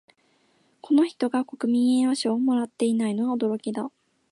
[0.81, 3.91] この人が国民栄誉賞をもらっていないのは驚きだ